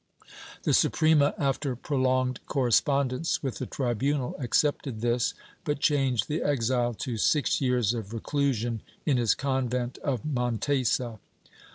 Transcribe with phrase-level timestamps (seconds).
[0.63, 7.17] The Suprema, after prolonged correspondence with the tribunal, accepted this, but changed the exile to
[7.17, 11.19] six years of reclusion in his convent of Mon tesa.